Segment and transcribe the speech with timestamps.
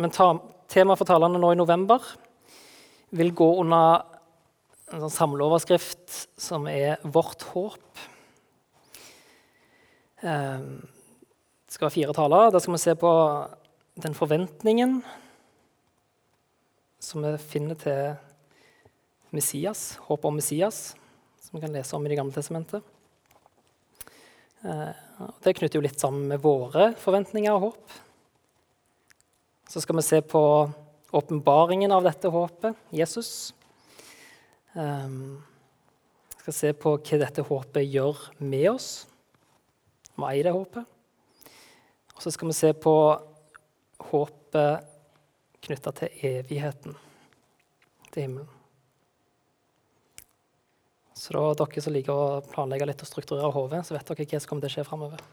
[0.00, 2.02] Men temaet for talene nå i november
[3.14, 4.02] vil gå under
[4.90, 8.02] en sånn samleoverskrift som er 'Vårt håp'.
[10.22, 10.80] Ehm,
[11.66, 12.50] det skal være fire taler.
[12.50, 13.12] Da skal vi se på
[14.02, 15.02] den forventningen
[16.98, 18.16] som vi finner til
[19.30, 20.94] Messias, håpet om Messias,
[21.40, 22.82] som vi kan lese om i Det gamle testamentet.
[24.64, 24.94] Ehm,
[25.42, 27.90] det knytter jo litt sammen med våre forventninger og håp.
[29.68, 30.70] Så skal vi se på
[31.14, 33.54] åpenbaringen av dette håpet, Jesus.
[34.72, 35.42] Um,
[36.44, 38.88] skal se på hva dette håpet gjør med oss.
[40.14, 40.90] Vi eier det håpet.
[42.14, 42.94] Og så skal vi se på
[44.10, 44.90] håpet
[45.64, 46.98] knytta til evigheten,
[48.12, 48.50] til himmelen.
[51.14, 54.40] Så da dere som liker å planlegge litt og strukturere hodet, så vet dere hva
[54.42, 55.24] som kommer til å skje framover.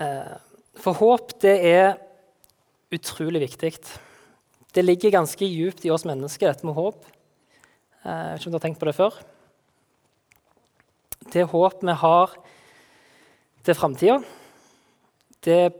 [0.00, 0.34] Eh,
[0.80, 1.88] for håp, det er
[2.94, 3.74] utrolig viktig.
[4.74, 7.04] Det ligger ganske djupt i oss mennesker, dette med håp.
[8.04, 9.18] Eh, jeg vet ikke om du har tenkt på det før.
[11.32, 12.34] Det håp vi har
[13.64, 14.18] til framtida,
[15.44, 15.72] det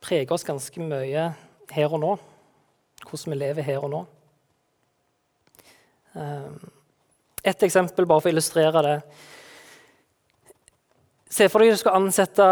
[0.00, 1.26] preger oss ganske mye
[1.72, 2.12] her og nå.
[3.06, 4.02] Hvordan vi lever her og nå.
[6.16, 6.52] Eh,
[7.46, 8.96] et eksempel bare for å illustrere det.
[11.30, 12.46] Se for deg at du skal ansette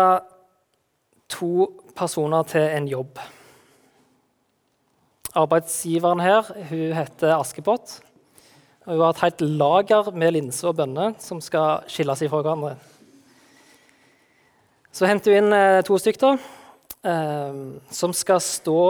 [1.32, 3.18] to personer til en jobb.
[5.34, 7.98] Arbeidsgiveren her hun heter Askepott.
[8.84, 12.76] Og hun har et helt lager med linser og bønner som skal skilles fra hverandre.
[14.94, 17.56] Så henter hun inn eh, to stykker eh,
[17.90, 18.84] som skal stå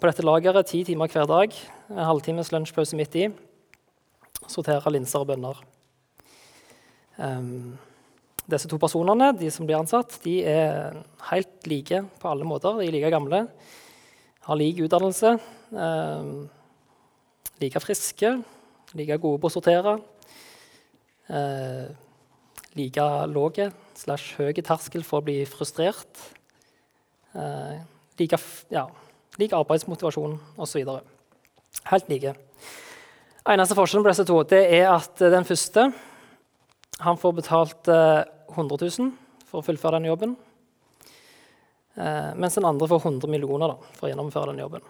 [0.00, 1.58] på dette lageret ti timer hver dag.
[1.92, 3.28] En halvtimes lunsjpause midt i.
[4.48, 5.60] Sortere linser og bønner.
[7.20, 7.76] Um,
[8.48, 10.96] disse to personene de som blir ansatt, de er
[11.28, 12.80] helt like på alle måter.
[12.80, 13.44] De er like gamle,
[14.46, 15.36] har lik utdannelse,
[15.74, 16.32] eh,
[17.60, 18.38] like friske
[18.98, 19.96] like gode på å sortere.
[21.30, 21.86] Eh,
[22.78, 23.60] like låg
[23.98, 26.26] slash høy terskel for å bli frustrert.
[27.34, 27.80] Eh,
[28.18, 28.38] like,
[28.72, 28.86] ja,
[29.38, 31.00] like arbeidsmotivasjon osv.
[31.90, 32.34] Helt like.
[33.50, 35.90] Eneste forskjellen på disse to det er at den første
[37.00, 39.12] han får betalt eh, 100 000
[39.48, 40.34] for å fullføre den jobben.
[42.00, 44.84] Eh, mens den andre får 100 millioner da, for å gjennomføre den jobben.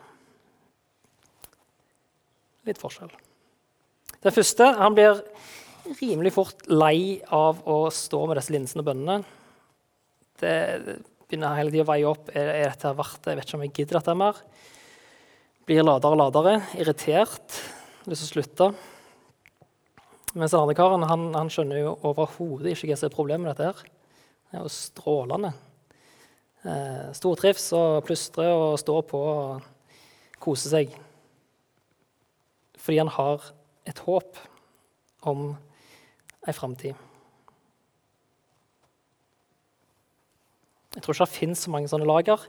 [2.69, 3.11] Litt forskjell.
[4.21, 5.23] Den første han blir
[5.99, 9.17] rimelig fort lei av å stå med disse linsene og bønnene.
[10.41, 10.55] Det
[11.27, 12.31] begynner hele tida å veie opp.
[12.35, 13.33] Er, er dette verdt det?
[13.33, 14.39] Jeg vet ikke om jeg gidder dette mer.
[15.67, 17.59] Blir ladere og ladere, irritert,
[18.07, 18.71] lyst til å slutte.
[20.37, 23.57] Mens den andre karen han, han skjønner jo overhodet ikke hva som er problemet med
[23.57, 23.73] dette.
[23.73, 23.99] her.
[24.51, 25.53] Det er jo strålende.
[26.61, 29.69] Eh, stortrives og plystrer og står på og
[30.41, 30.97] koser seg.
[32.77, 33.47] Fordi han har
[33.89, 34.37] et håp
[35.31, 35.55] om
[36.45, 36.99] ei framtid.
[40.91, 42.45] Jeg tror ikke det finnes så mange sånne lager.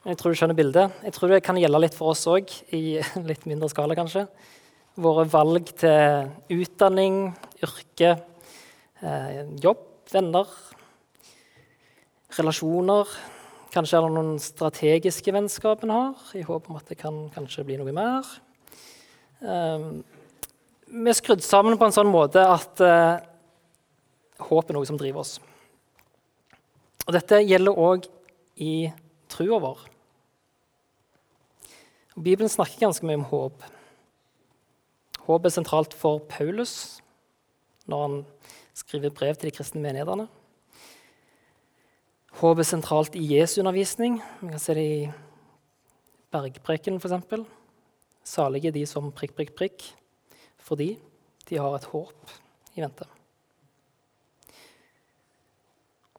[0.00, 0.96] Men jeg tror du skjønner bildet.
[1.04, 2.96] Jeg tror det kan gjelde litt for oss òg, i
[3.28, 4.24] litt mindre skala kanskje.
[4.98, 8.14] Våre valg til utdanning, yrke,
[9.04, 10.48] eh, jobb, venner,
[12.36, 13.08] relasjoner.
[13.72, 17.66] Kanskje er det noen strategiske vennskap en har, i håp om at det kan kanskje
[17.68, 18.28] bli noe mer.
[19.40, 20.00] Um,
[20.88, 23.20] vi er skrudd sammen på en sånn måte at uh,
[24.48, 25.36] håp er noe som driver oss.
[27.06, 28.08] Og dette gjelder òg
[28.60, 28.88] i
[29.32, 29.84] trua vår.
[32.18, 33.62] Bibelen snakker ganske mye om håp.
[35.28, 36.98] Håp er sentralt for Paulus
[37.88, 38.18] når han
[38.76, 40.26] skriver brev til de kristne menighetene.
[42.38, 44.20] Håp er sentralt i Jesu undervisning.
[44.38, 44.98] Vi kan se det i
[46.30, 47.40] Bergpreken, f.eks.
[48.22, 49.86] Salige de som prikk, prikk, prikk
[50.62, 50.92] fordi
[51.48, 52.34] de har et håp
[52.76, 53.06] i vente.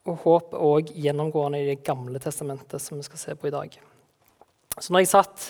[0.10, 3.54] Og håp er òg gjennomgående i Det gamle testamentet, som vi skal se på i
[3.54, 3.78] dag.
[4.76, 5.46] Så når jeg satt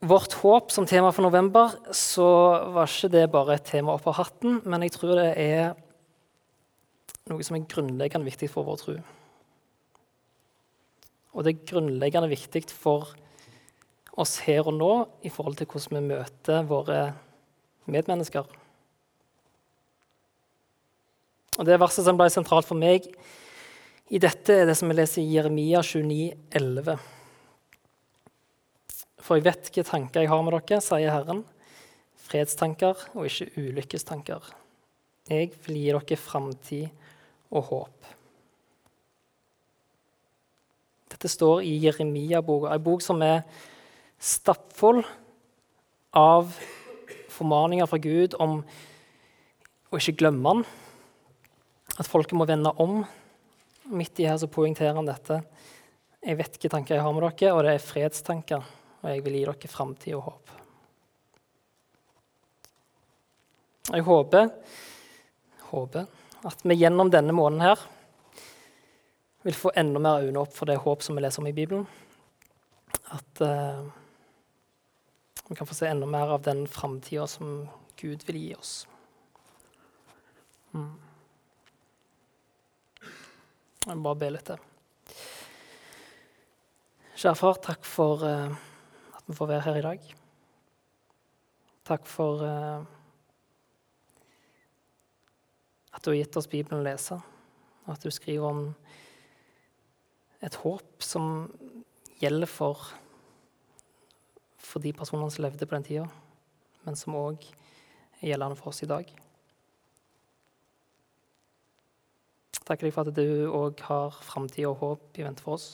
[0.00, 2.26] vårt håp som tema for november, så
[2.74, 5.78] var ikke det bare et tema opp av hatten, men jeg tror det er
[7.30, 8.98] noe som er grunnleggende viktig for vår tro.
[11.38, 13.12] Og det er grunnleggende viktig for
[14.18, 14.92] oss her og nå
[15.22, 17.02] i forhold til hvordan vi møter våre
[17.86, 18.48] medmennesker.
[21.58, 23.06] Og Det verset som ble sentralt for meg
[24.10, 26.98] i dette, er det som vi leser i Jeremia 29, 11.
[29.22, 31.44] For jeg vet hvilke tanker jeg har med dere, sier Herren.
[32.28, 34.50] Fredstanker og ikke ulykkestanker.
[35.30, 36.88] Jeg vil gi dere framtid
[37.54, 38.17] og håp.
[41.18, 43.40] Dette står i Jeremia-boka, en bok som er
[44.22, 45.00] stappfull
[46.14, 46.52] av
[47.34, 48.60] formaninger fra Gud om
[49.90, 50.62] å ikke glemme han.
[51.98, 53.00] At folket må vende om.
[53.90, 55.40] Midt i her så poengterer han dette.
[56.22, 58.70] Jeg vet hvilke tanker jeg har med dere, og det er fredstanker.
[59.02, 60.56] Og jeg vil gi dere framtid og håp.
[63.90, 64.50] Jeg håper,
[65.74, 66.06] håper
[66.46, 67.88] at vi gjennom denne måneden her
[69.42, 71.86] vil få enda mer øyne opp for det håp som vi leser om i Bibelen.
[73.14, 73.86] At uh,
[75.48, 78.72] vi kan få se enda mer av den framtida som Gud vil gi oss.
[80.72, 80.94] Mm.
[83.86, 84.64] Jeg må bare be litt til.
[87.18, 88.52] Kjære far, takk for uh,
[89.16, 90.12] at vi får være her i dag.
[91.88, 92.84] Takk for uh,
[95.96, 97.16] at du har gitt oss Bibelen å lese,
[97.86, 98.60] og at du skriver om
[100.44, 101.48] et håp som
[102.20, 102.88] gjelder for
[104.68, 106.04] for de personene som levde på den tida,
[106.84, 107.46] men som òg
[108.20, 109.08] er gjeldende for oss i dag.
[112.68, 115.70] Takker deg for at du òg har framtid og håp i vente for oss.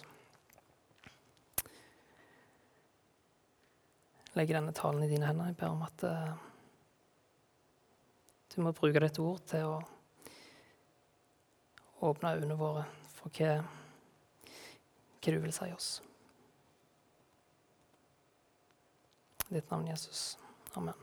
[4.39, 5.51] Legger denne talen i dine hender.
[5.51, 6.35] Jeg ber om at uh,
[8.55, 9.79] du må bruke ditt ord til å
[12.05, 12.85] åpne øynene våre
[13.17, 13.57] for hva,
[15.33, 16.03] vil si oss.
[19.51, 20.37] I ditt navn, Jesus.
[20.75, 20.95] Amen.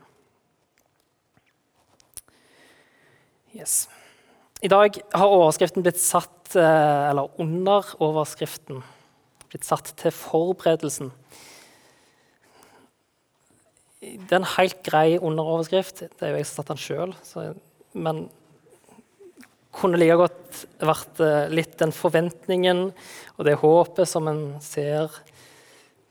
[3.52, 3.88] Yes.
[4.62, 8.82] I dag har overskriften blitt satt, eh, eller under overskriften
[9.50, 11.12] blitt satt til forberedelsen.
[14.00, 16.00] Det er en helt grei underoverskrift.
[16.00, 17.12] Det er jo jeg som har satt den sjøl.
[17.92, 18.30] Men
[19.72, 22.88] kunne like godt vært eh, litt den forventningen
[23.38, 25.10] og det håpet som en ser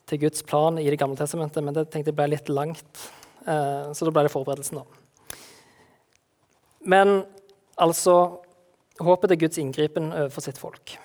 [0.09, 3.05] til Guds plan i Det gamle testamentet, men det tenkte jeg ble litt langt.
[3.45, 5.29] Eh, så da ble det forberedelsen, da.
[6.81, 7.21] Men
[7.77, 8.41] altså
[9.01, 10.97] håpet til Guds inngripen overfor sitt folk.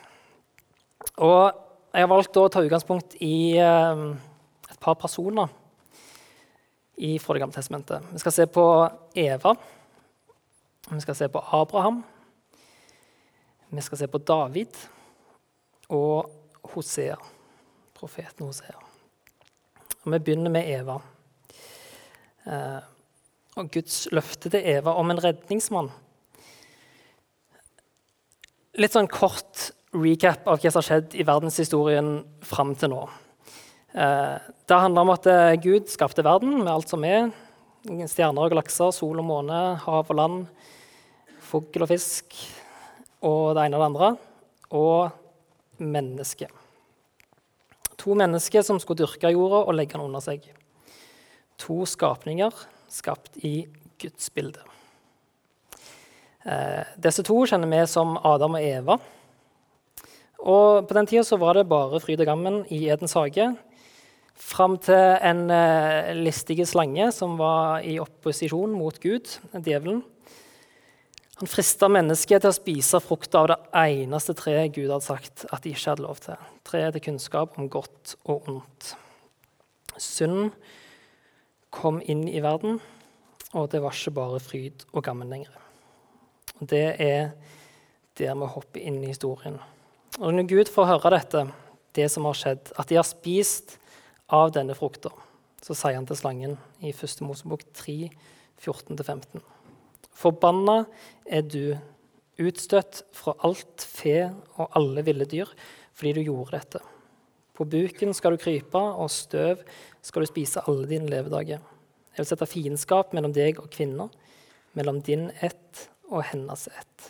[1.22, 1.52] Og
[1.92, 4.02] jeg har valgt å ta utgangspunkt i eh,
[4.72, 5.52] et par personer
[6.96, 8.04] fra Det gamle testamentet.
[8.08, 8.62] Vi skal se på
[9.20, 9.52] Eva.
[10.88, 11.98] Vi skal se på Abraham.
[13.76, 14.76] Vi skal se på David
[15.92, 16.30] og
[16.72, 17.16] Hosea,
[17.92, 18.78] profeten Hosea.
[20.06, 20.96] Og vi begynner med Eva.
[22.48, 22.80] Eh,
[23.60, 25.92] og Guds løfte til Eva om en redningsmann.
[28.80, 32.10] Litt sånn kort recap av hva som har skjedd i verdenshistorien
[32.48, 33.04] fram til nå.
[33.92, 37.28] Eh, det handler om at eh, Gud skapte verden med alt som er.
[37.84, 40.46] Stjerner og galakser, sol og måne, hav og land,
[41.44, 42.40] fugl og fisk
[43.26, 44.12] og det ene og det andre.
[44.76, 46.52] Og mennesket.
[48.00, 50.44] To mennesker som skulle dyrke jorda og legge den under seg.
[51.62, 52.54] To skapninger
[52.92, 53.66] skapt i
[54.00, 54.62] Guds bilde.
[56.46, 58.98] Eh, disse to kjenner vi som Adam og Eva.
[60.46, 63.56] Og På den tida var det bare fryd og gammen i Edens hage.
[64.36, 70.04] Fram til en eh, listig slange som var i opposisjon mot Gud, djevelen.
[71.36, 75.66] Han frista mennesket til å spise frukt av det eneste treet Gud hadde sagt at
[75.66, 76.38] de ikke hadde lov til.
[76.64, 78.94] Treet til kunnskap om godt og ondt.
[80.00, 80.54] Synd
[81.76, 82.78] kom inn i verden,
[83.52, 85.52] og det var ikke bare fryd og gammen lenger.
[86.56, 87.34] Det er
[88.16, 89.58] der vi hopper inn i historien.
[90.16, 91.42] Og Når Gud får høre dette,
[91.92, 93.76] det som har skjedd, at de har spist
[94.32, 95.12] av denne frukta,
[95.60, 97.20] så sier han til slangen i 1.
[97.20, 98.08] Mosebok 3,
[98.64, 99.44] 14-15.
[100.16, 100.84] Forbanna
[101.28, 101.76] er du,
[102.36, 104.26] utstøtt fra alt fe
[104.58, 105.48] og alle ville dyr,
[105.96, 106.82] fordi du gjorde dette.
[107.56, 109.62] På buken skal du krype, og støv
[110.04, 111.62] skal du spise alle dine levedager.
[112.12, 114.12] Jeg vil sette fiendskap mellom deg og kvinner,
[114.76, 117.08] mellom din ett og hennes ett.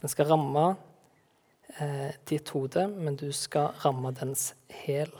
[0.00, 0.66] Den skal ramme
[1.80, 4.50] eh, ditt hode, men du skal ramme dens
[4.84, 5.12] hæl.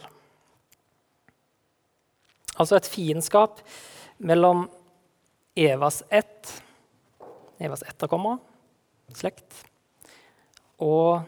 [2.56, 3.60] Altså et fiendskap
[4.18, 4.66] mellom
[5.56, 6.62] Evas ett,
[7.58, 8.38] Evas etterkommere,
[9.16, 9.62] slekt,
[10.76, 11.22] og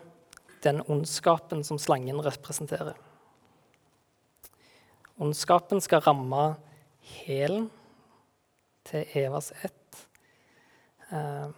[0.60, 2.98] den ondskapen som slangen representerer.
[5.18, 6.58] Ondskapen skal ramme
[7.24, 7.70] hælen
[8.84, 10.02] til Evas ett,
[11.10, 11.48] eh,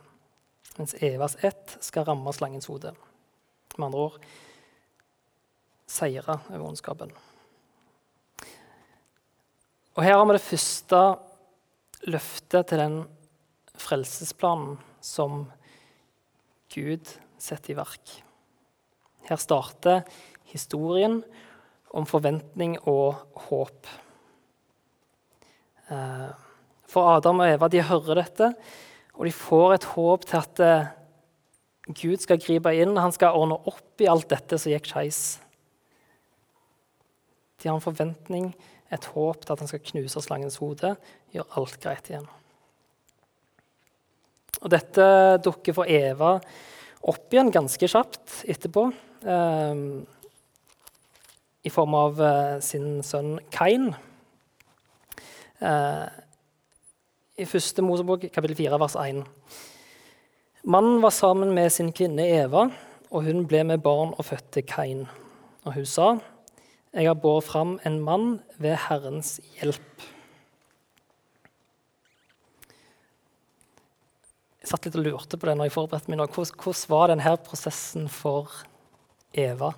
[0.78, 2.94] mens Evas ett skal ramme slangens hode.
[3.76, 4.22] Med andre ord
[5.90, 7.10] seire over ondskapen.
[9.94, 11.00] Og Her har vi det første
[12.08, 12.98] løftet til den
[13.80, 15.46] frelsesplanen som
[16.72, 17.08] Gud
[17.40, 18.12] setter i verk.
[19.28, 20.04] Her starter
[20.50, 21.20] historien
[21.90, 23.88] om forventning og håp.
[25.90, 26.30] Eh,
[26.90, 28.52] for Adam og Eva de hører dette,
[29.14, 30.90] og de får et håp til at eh,
[31.90, 32.98] Gud skal gripe inn.
[32.98, 35.22] Han skal ordne opp i alt dette som gikk skeis.
[37.60, 38.52] De har en forventning,
[38.90, 40.94] et håp til at han skal knuse slangens hode,
[41.34, 42.28] gjøre alt greit igjen.
[44.60, 45.04] Og Dette
[45.44, 46.36] dukker for Eva
[47.08, 48.90] opp igjen ganske kjapt etterpå.
[49.24, 49.84] Eh,
[51.64, 53.90] I form av eh, sin sønn Kain.
[55.60, 56.06] Eh,
[57.40, 59.22] I første Mosebok, kapittel 4, vers 1.
[60.68, 62.66] Mannen var sammen med sin kvinne Eva,
[63.08, 65.06] og hun ble med barn og fødte Kain.
[65.64, 66.10] Og hun sa,
[66.92, 70.02] 'Jeg har båret fram en mann ved Herrens hjelp'.
[74.60, 76.26] Jeg satt litt og lurte på det når jeg forberedte meg nå.
[76.26, 78.50] Hvordan var denne prosessen for
[79.32, 79.70] Eva?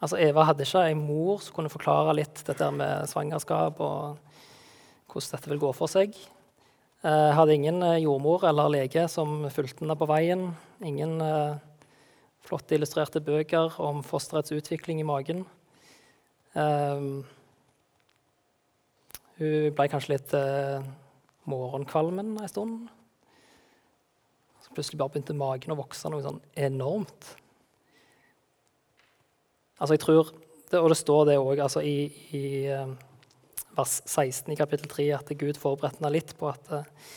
[0.00, 4.18] Altså, Eva hadde ikke en mor som kunne forklare litt dette med svangerskap og
[5.10, 6.14] hvordan dette vil gå for seg.
[7.02, 10.48] Jeg hadde ingen eh, jordmor eller lege som fulgte henne på veien.
[10.82, 11.58] Ingen uh,
[12.48, 15.44] flotte illustrerte bøker om fosterets utvikling i magen.
[16.54, 17.26] Um,
[19.38, 20.80] hun ble kanskje litt uh,
[21.48, 22.88] morgenkvalmen en stund.
[24.64, 27.34] Så plutselig bare begynte magen å vokse noe sånn enormt.
[29.78, 30.32] Altså, jeg tror,
[30.70, 32.96] det, Og det står det òg altså, i, i uh,
[33.78, 37.14] vers 16 i kapittel 3 at Gud forberedte henne litt på at, eh,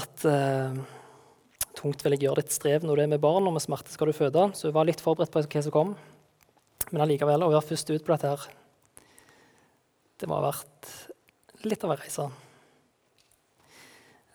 [0.00, 0.80] at uh,
[1.78, 4.10] tungt vil jeg gjøre ditt strev når du er med barn, og med smerte skal
[4.10, 4.48] du føde.
[4.54, 5.94] Så hun var litt forberedt på hva som kom.
[6.90, 8.46] Men allikevel, å være først ut på dette her,
[10.20, 10.90] det må ha vært
[11.66, 12.26] litt av en reise.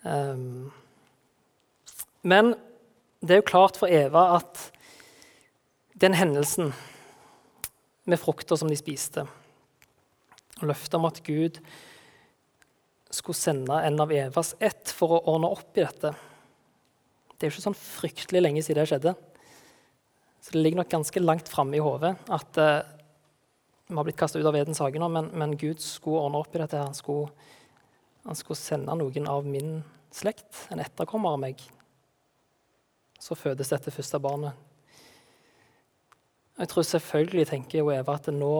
[0.02, 0.70] Um,
[2.22, 2.54] men
[3.20, 4.70] det er jo klart for Eva at
[6.00, 6.72] den hendelsen
[8.08, 9.26] med frukter som de spiste
[10.60, 11.60] og løftet om at Gud
[13.10, 16.12] skulle sende en av Evas ett for å ordne opp i dette.
[17.40, 19.14] Det er jo ikke sånn fryktelig lenge siden det skjedde.
[20.44, 22.82] Så det ligger nok ganske langt framme i hodet at uh,
[23.88, 26.54] vi har blitt kasta ut av Edens hage nå, men, men, Gud skulle ordne opp
[26.54, 26.78] i dette.
[26.84, 27.32] Han skulle,
[28.28, 29.80] han skulle sende noen av min
[30.14, 31.64] slekt, en etterkommer av meg.
[33.20, 34.68] Så fødes dette første barnet.
[36.60, 38.54] Jeg tror selvfølgelig tenker jo Eva at nå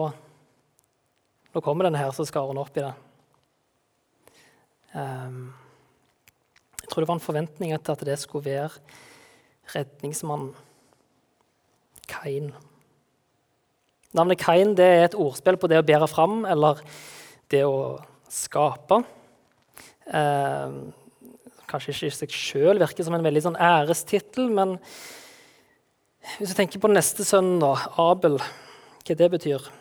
[1.51, 2.93] nå kommer denne her som skal ordne opp i det.
[4.95, 5.51] Um,
[6.91, 8.69] tror det var en forventning til at det skulle være
[9.71, 10.51] redningsmannen
[12.11, 12.51] Kain.
[14.11, 16.81] Navnet Kain det er et ordspill på det å bære fram eller
[17.53, 18.99] det å skape.
[20.11, 20.73] Eh,
[21.71, 24.75] kanskje ikke i seg sjøl virker som en veldig sånn ærestittel, men
[26.37, 27.71] hvis du tenker på neste sønn, da,
[28.01, 28.35] Abel,
[29.01, 29.71] hva det betyr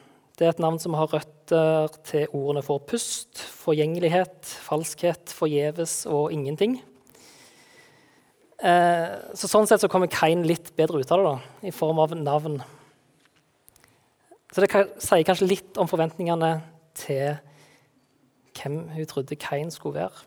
[0.41, 6.33] det er et navn som har røtter til ordene for pust, forgjengelighet, falskhet, forgjeves og
[6.33, 6.79] ingenting.
[8.61, 12.01] Eh, så sånn sett så kommer Kain litt bedre ut av det, da, i form
[12.03, 12.59] av navn.
[14.51, 14.69] Så det
[15.01, 16.59] sier kanskje litt om forventningene
[16.99, 17.39] til
[18.59, 20.27] hvem hun trodde Kain skulle være.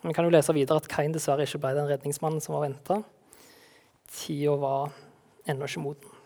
[0.00, 3.02] Vi kan jo lese videre at Kain dessverre ikke ble den redningsmannen som var venta.
[4.10, 4.94] Tida var
[5.46, 6.16] ennå ikke moden.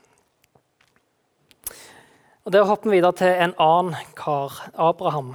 [2.45, 5.35] Og Der hopper vi videre til en annen kar, Abraham.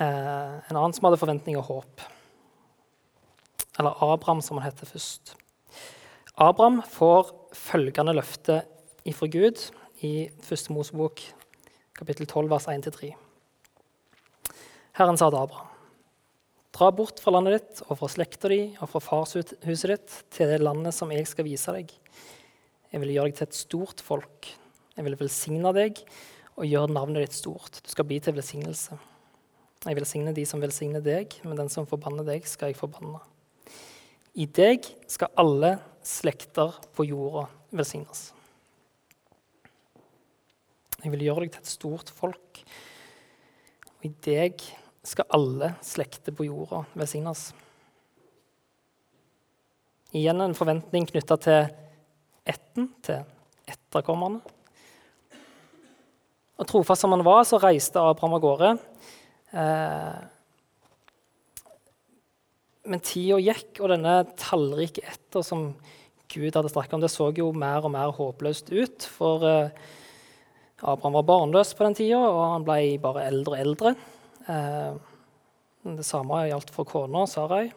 [0.00, 2.04] Eh, en annen som hadde forventning og håp.
[3.78, 5.34] Eller Abraham, som han heter først.
[6.40, 8.62] Abraham får følgende løfte
[9.08, 9.60] ifra Gud
[10.06, 10.70] i 1.
[10.72, 11.20] Mosebok
[11.98, 13.10] kapittel 12, vers 1-3.
[14.96, 15.68] Herren sa til Abraham.:
[16.72, 19.58] Dra bort fra landet ditt og fra slekta di og fra farshuset
[19.92, 21.92] ditt til det landet som jeg skal vise deg.
[22.90, 24.48] Jeg vil gjøre deg til et stort folk
[24.96, 26.00] jeg vil velsigne deg
[26.58, 27.80] og gjøre navnet ditt stort.
[27.80, 28.98] Du skal bli til velsignelse.
[29.80, 33.22] Jeg vil velsigne de som velsigner deg, men den som forbanner deg, skal jeg forbanne.
[34.36, 38.26] I deg skal alle slekter på jorda velsignes.
[41.00, 42.60] Jeg vil gjøre deg til et stort folk.
[43.96, 44.60] Og i deg
[45.06, 47.48] skal alle slekter på jorda velsignes.
[50.12, 51.72] Igjen en forventning knytta til
[52.44, 53.24] etten, til
[53.64, 54.44] etterkommerne.
[56.60, 58.70] Og trofast som han var, så reiste Abraham av gårde.
[59.50, 60.18] Eh,
[62.90, 65.72] men tida gikk, og denne tallrike etter som
[66.30, 69.06] Gud hadde snakket om, det så jo mer og mer håpløst ut.
[69.18, 69.74] For eh,
[70.80, 73.94] Abraham var barnløs på den tida, og han ble bare eldre og eldre.
[74.46, 74.90] Eh,
[75.98, 77.70] det samme gjaldt for kona, Sarai.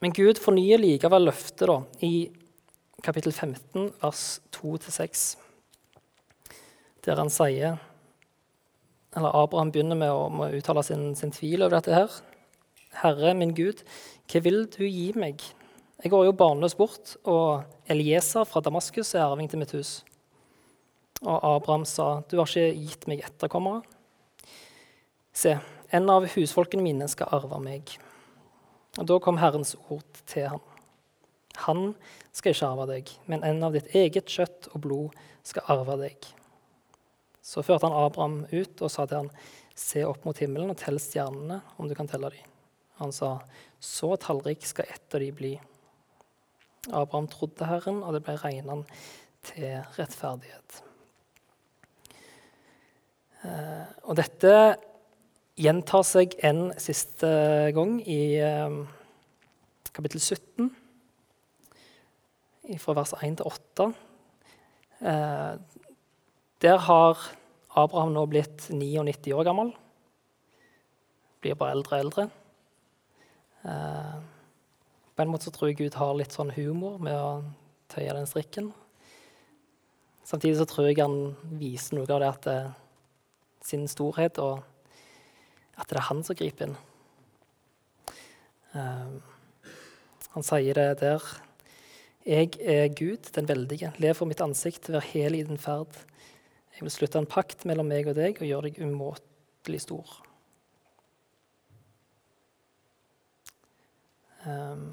[0.00, 1.76] Men Gud fornyer likevel løftet da,
[2.06, 2.30] i
[3.04, 4.24] kapittel 15, vers
[4.56, 5.24] 2-6,
[7.04, 7.78] der han sier
[9.16, 12.20] Eller Abraham begynner med å, med å uttale sin, sin, tvil over dette her.
[13.00, 13.82] Herre, min Gud,
[14.30, 15.42] hva vil du gi meg?
[16.00, 20.00] Jeg går jo barnløs bort, og Elieser fra Damaskus er arving til mitt hus.
[21.20, 23.82] Og Abraham sa, du har ikke gitt meg etterkommere.
[25.36, 25.58] Se,
[25.90, 27.92] en av husfolkene mine skal arve meg.
[28.98, 30.62] Og Da kom Herrens ord til ham.
[31.66, 31.94] Han
[32.32, 36.30] skal ikke arve deg, men en av ditt eget kjøtt og blod skal arve deg.
[37.50, 39.30] Så førte han Abraham ut og sa til han,
[39.74, 42.50] se opp mot himmelen og tell stjernene, om du kan telle dem.
[43.00, 43.38] Han sa,
[43.80, 45.54] så tallrik skal ett av de bli.
[46.92, 48.92] Abraham trodde Herren, og det ble regnet
[49.48, 50.82] til rettferdighet.
[53.40, 54.54] Eh, og dette
[55.60, 57.30] gjentar seg en siste
[57.76, 58.78] gang i eh,
[59.96, 60.70] kapittel 17,
[62.78, 63.90] fra vers 1 til 8.
[65.10, 65.52] Eh,
[66.60, 67.30] der har
[67.78, 69.70] Abraham nå blitt 99 år gammel.
[71.40, 72.26] Blir bare eldre og eldre.
[73.62, 74.18] Eh,
[75.14, 77.42] på en måte så tror jeg Gud har litt sånn humor med å
[77.92, 78.72] tøye den strikken.
[80.26, 82.58] Samtidig så tror jeg han viser noe av det at det,
[83.66, 84.62] sin storhet, og
[85.76, 86.76] at det er han som griper inn.
[88.74, 89.14] Eh,
[90.34, 91.24] han sier det der.
[92.26, 93.92] Jeg er Gud, den veldige.
[93.98, 96.02] Lev for mitt ansikt, vær hel i din ferd.
[96.80, 100.12] Jeg vil slutte en pakt mellom meg og deg og gjøre deg umåtelig stor.
[104.48, 104.86] Um,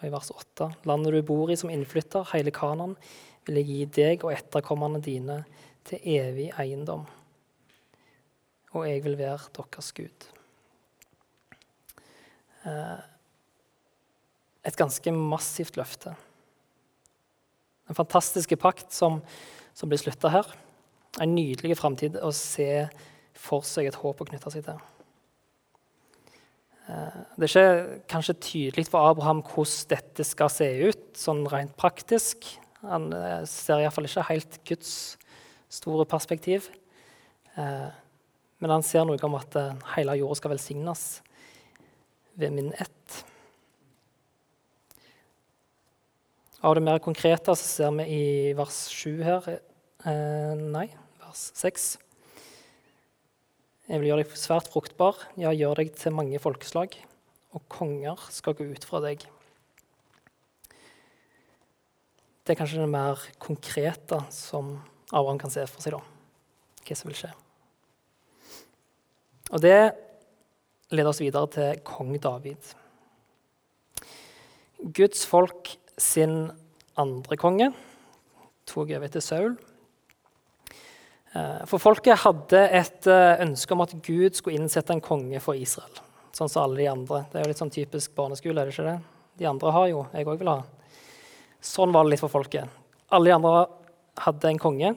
[0.00, 2.96] og I vers 8.: Landet du bor i som innflytter, hele Kanan,
[3.46, 5.44] vil jeg gi deg og etterkommerne dine
[5.86, 7.06] til evig eiendom.
[8.74, 10.28] Og jeg vil være deres Gud.
[12.66, 12.98] Uh,
[14.66, 16.18] et ganske massivt løfte.
[17.90, 19.20] En fantastiske pakt som,
[19.74, 20.48] som blir slutta her.
[21.20, 22.86] En nydelig framtid å se
[23.36, 24.80] for seg et håp å knytte seg til.
[26.90, 31.74] Eh, det er ikke kanskje tydelig for Abraham hvordan dette skal se ut, sånn rent
[31.78, 32.46] praktisk.
[32.82, 34.94] Han eh, ser iallfall ikke helt Guds
[35.72, 36.68] store perspektiv.
[37.56, 37.90] Eh,
[38.62, 39.56] men han ser noe om at
[39.96, 41.06] hele jorda skal velsignes
[42.38, 43.22] ved min ett.
[46.62, 50.84] Av det mer konkrete så ser vi i vers 7 her eh, Nei,
[51.18, 51.86] vers 6.
[53.88, 56.94] Jeg vil gjøre deg svært fruktbar, ja, gjør deg til mange folkeslag,
[57.50, 59.26] og konger skal gå ut fra deg.
[62.46, 64.76] Det er kanskje det mer konkrete som
[65.10, 66.80] Abraham kan se for seg, da.
[66.86, 67.34] Hva som vil skje.
[69.50, 69.76] Og det
[70.94, 72.74] leder oss videre til kong David.
[74.94, 76.50] Guds folk sin
[76.98, 77.70] andre konge
[78.68, 79.54] tok over til Saul.
[81.32, 85.58] Eh, for folket hadde et eh, ønske om at Gud skulle innsette en konge for
[85.58, 86.02] Israel.
[86.36, 87.24] Sånn som alle de andre.
[87.30, 88.60] Det er jo litt sånn typisk barneskole.
[88.60, 88.98] er det ikke det?
[89.40, 90.60] De andre har jo, jeg òg vil ha.
[91.62, 92.68] Sånn var det litt for folket.
[93.12, 93.66] Alle de andre
[94.22, 94.94] hadde en konge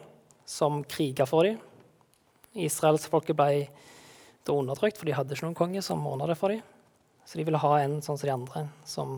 [0.48, 1.60] som kriga for dem.
[2.56, 3.68] Israelsfolket ble
[4.46, 6.64] da undertrykt, for de hadde ikke noen konge som ordna det for dem.
[7.26, 9.18] Så de ville ha en sånn som de andre, som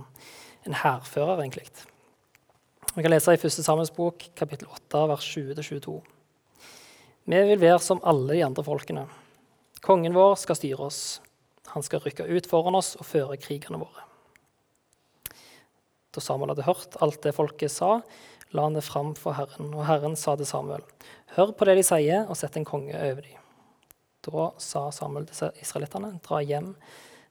[0.67, 1.67] en hærfører, egentlig.
[2.95, 3.51] Vi kan lese i 1.
[3.63, 3.93] Samuels
[4.35, 5.95] kapittel 8, vers 20-22.
[7.27, 9.05] Vi vil være som alle de andre folkene.
[9.83, 11.01] Kongen vår skal styre oss.
[11.73, 14.05] Han skal rykke ut foran oss og føre krigene våre.
[16.15, 17.99] Da Samuel hadde hørt alt det folket sa,
[18.55, 19.73] la han det fram for Herren.
[19.75, 20.85] Og Herren sa til Samuel,
[21.35, 23.43] hør på det de sier, og sett en konge over dem.
[24.25, 26.73] Da sa Samuel til israelittene, dra hjem,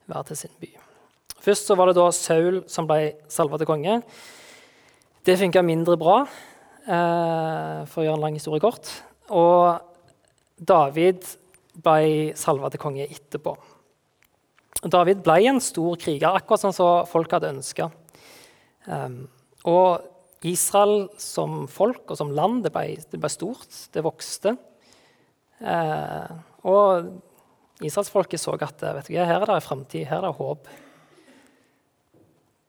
[0.06, 0.85] vær til sin by.
[1.42, 4.00] Først så var det da Saul som ble salva til konge.
[5.26, 6.20] Det funka mindre bra,
[6.86, 8.90] eh, for å gjøre en lang historie kort.
[9.30, 9.80] Og
[10.56, 11.24] David
[11.82, 13.56] ble salva til konge etterpå.
[14.86, 17.90] David ble en stor kriger, akkurat sånn som folk hadde ønska.
[18.86, 19.26] Um,
[19.66, 20.04] og
[20.46, 24.54] Israel som folk og som land det ble, det ble stort, det vokste.
[25.58, 26.28] Uh,
[26.68, 27.08] og
[27.82, 30.68] israelsfolket så at vet du, her er det framtid, her er det håp.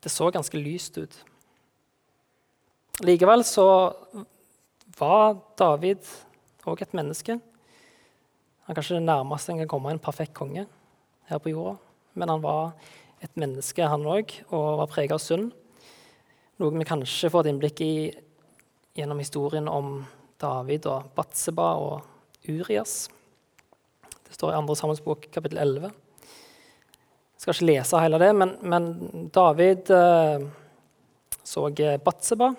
[0.07, 1.15] Det så ganske lyst ut.
[3.03, 3.65] Likevel så
[4.95, 5.99] var David
[6.63, 7.35] òg et menneske.
[7.35, 10.63] Han er kanskje det nærmeste en kan komme en perfekt konge
[11.27, 11.75] her på jorda.
[12.15, 12.71] Men han var
[13.19, 15.51] et menneske, han òg, og var preget av synd.
[16.63, 17.93] Noe vi kanskje får et innblikk i
[18.95, 20.05] gjennom historien om
[20.39, 23.09] David og Batseba og Urias.
[24.23, 24.79] Det står i 2.
[24.85, 25.91] Sammensbok kapittel 11.
[27.47, 28.87] Skal ikke lese hele det, men, men
[29.31, 30.41] David eh,
[31.47, 31.61] så
[32.03, 32.49] Batseba,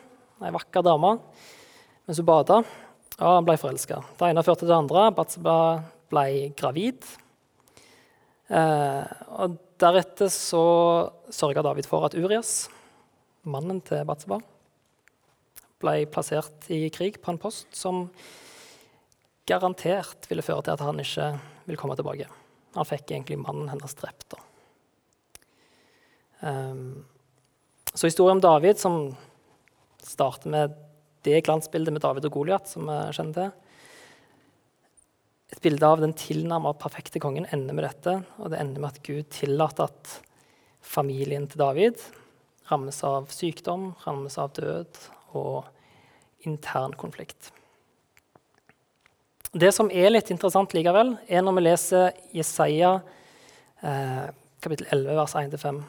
[0.40, 1.10] ei vakker dame,
[2.08, 2.62] mens hun bada.
[3.18, 3.98] Og han ble forelska.
[4.16, 5.10] Det ene førte til det andre.
[5.12, 5.58] Batseba
[6.08, 6.24] ble
[6.56, 7.04] gravid.
[8.48, 10.64] Eh, og deretter så
[11.36, 12.56] sørga David for at Urias,
[13.44, 14.40] mannen til Batseba,
[15.84, 18.06] ble plassert i krig på en post som
[19.44, 21.34] garantert ville føre til at han ikke
[21.68, 22.32] ville komme tilbake.
[22.80, 24.32] Han fikk egentlig mannen hennes drept.
[24.32, 24.47] Um,
[26.38, 28.98] så historien om David, som
[30.04, 30.76] starter med
[31.26, 33.56] det glansbildet med David og Goliat, som vi kjenner til
[35.48, 38.18] Et bilde av den tilnærma perfekte kongen ender med dette.
[38.36, 40.10] Og det ender med at Gud tillater at
[40.84, 42.02] familien til David
[42.68, 45.00] rammes av sykdom, rammes av død
[45.40, 45.64] og
[46.44, 47.50] intern konflikt.
[49.56, 52.98] Det som er litt interessant likevel, er når vi leser Jesaja
[53.80, 54.26] eh,
[54.60, 55.80] kapittel 11, vers 1-5.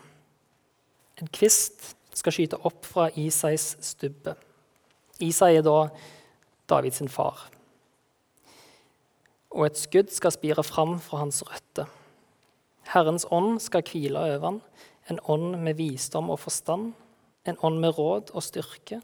[1.20, 4.36] En kvist skal skyte opp fra Isais stubbe.
[5.20, 5.90] Isai er da
[6.70, 7.48] Davids far.
[9.50, 11.90] Og et skudd skal spire fram fra hans røtter.
[12.94, 14.62] Herrens ånd skal hvile over han,
[15.10, 16.94] en ånd med visdom og forstand,
[17.46, 19.02] en ånd med råd og styrke,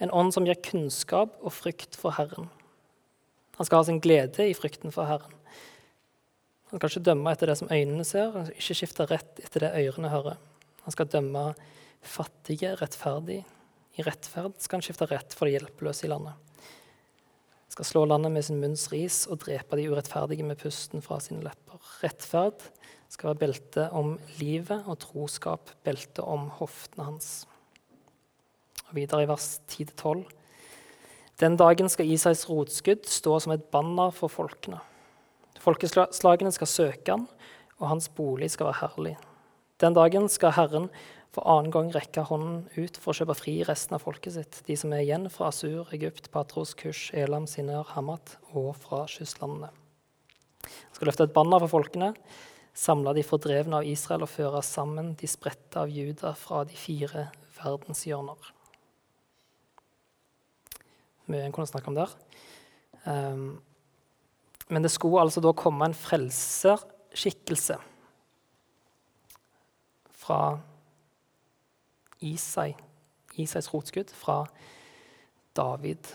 [0.00, 2.50] en ånd som gir kunnskap og frykt for Herren.
[3.56, 5.36] Han skal ha sin glede i frykten for Herren.
[6.72, 10.12] Han skal ikke dømme etter det som øynene ser, ikke skifte rett etter det ørene
[10.12, 10.40] hører.
[10.86, 11.52] Han skal dømme
[12.02, 13.42] fattige rettferdig.
[13.98, 16.34] I rettferd skal han skifte rett for de hjelpeløse i landet.
[17.72, 21.20] Han skal slå landet med sin munns ris og drepe de urettferdige med pusten fra
[21.24, 21.80] sine lepper.
[22.02, 22.66] Rettferd
[23.12, 27.32] skal være belte om livet, og troskap belte om hoftene hans.
[28.88, 30.24] Og videre i vers 10-12.
[31.40, 34.80] Den dagen skal Isais rotskudd stå som et banner for folkene.
[35.62, 37.28] Folkeslagene skal søke han,
[37.80, 39.16] og hans bolig skal være herlig.
[39.82, 40.88] Den dagen skal Herren
[41.34, 44.76] for annen gang rekke hånden ut for å kjøpe fri resten av folket sitt, de
[44.78, 49.72] som er igjen fra Asur, Egypt, Patros, Kush, Elam, Sinør, Hamat og fra kystlandene.
[50.62, 52.12] Han skal løfte et banner for folkene,
[52.76, 57.30] samle de fordrevne av Israel og føre sammen de spredte av Juda fra de fire
[57.58, 58.52] verdenshjørner
[61.32, 62.12] mye en kunne snakke om der.
[63.04, 63.46] Um,
[64.72, 67.78] men det skulle altså da komme en frelserskikkelse
[70.22, 70.58] fra
[72.22, 72.72] Isai,
[73.34, 74.46] Isais rotskudd, fra
[75.52, 76.06] David.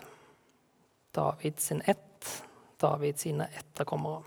[1.11, 2.43] David sin ett,
[2.77, 4.23] David sine etterkommere.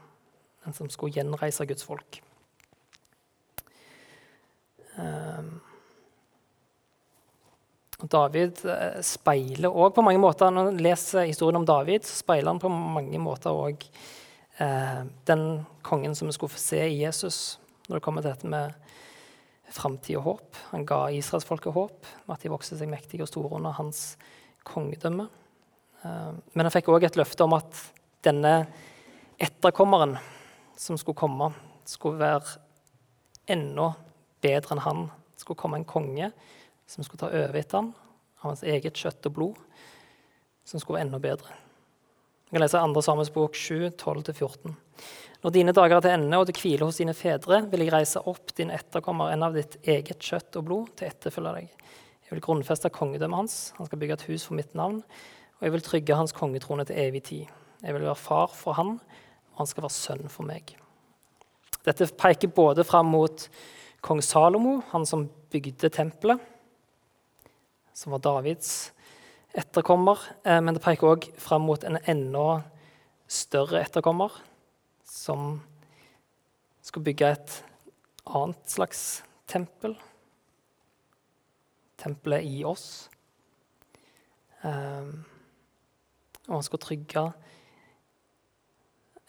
[0.65, 2.23] Den som skulle gjenreise Guds folk.
[4.99, 5.61] Um,
[8.01, 12.51] David eh, speiler òg på mange måter Når man leser historien om David, så speiler
[12.51, 13.85] han på mange måter òg
[14.59, 15.45] eh, den
[15.87, 18.73] kongen som vi skulle få se i Jesus når det kommer til dette med
[19.75, 20.61] framtid og håp.
[20.73, 24.17] Han ga israelsfolket håp med at de vokste seg mektige og store under hans
[24.67, 25.29] kongedømme.
[26.03, 27.85] Eh, men han fikk òg et løfte om at
[28.27, 28.55] denne
[29.41, 30.19] etterkommeren
[30.81, 31.51] som skulle komme,
[31.89, 32.59] skulle være
[33.51, 33.93] enda
[34.45, 35.09] bedre enn han.
[35.35, 36.31] Det skulle komme en konge
[36.91, 37.93] som skulle ta over etter ham,
[38.41, 39.59] av hans eget kjøtt og blod,
[40.67, 41.57] som skulle være enda bedre.
[42.51, 43.03] Vi kan lese 2.
[43.07, 44.75] Samuels bok 7, 12-14.
[45.41, 48.21] Når dine dager er til ende, og du hviler hos dine fedre, vil jeg reise
[48.29, 51.71] opp din etterkommer, en av ditt eget kjøtt og blod, til etterfølge deg.
[52.27, 55.01] Jeg vil grunnfeste kongedømmet hans, han skal bygge et hus for mitt navn,
[55.59, 57.57] og jeg vil trygge hans kongetrone til evig tid.
[57.81, 58.99] Jeg vil være far for han,
[59.53, 60.75] og han skal være sønn for meg.
[61.87, 63.47] Dette peker både fram mot
[64.05, 66.41] kong Salomo, han som bygde tempelet,
[67.97, 68.93] som var Davids
[69.57, 70.21] etterkommer.
[70.45, 72.61] Eh, men det peker òg fram mot en enda
[73.31, 74.33] større etterkommer,
[75.11, 75.59] som
[76.87, 77.57] skulle bygge et
[78.31, 79.03] annet slags
[79.51, 79.97] tempel.
[82.01, 83.11] Tempelet i oss.
[84.63, 85.11] Eh,
[86.49, 87.31] og han skulle trygge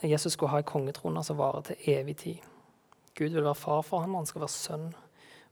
[0.01, 2.37] Jesus skulle ha en kongetrone som varer til evig tid.
[3.17, 4.87] Gud vil være far for ham, og han skal være sønn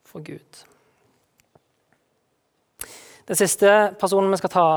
[0.08, 0.64] for Gud.
[3.30, 4.70] Den siste personen vi skal ta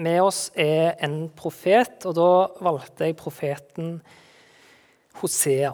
[0.00, 2.06] med oss, er en profet.
[2.08, 2.30] Og da
[2.64, 3.98] valgte jeg profeten
[5.20, 5.72] Hosea.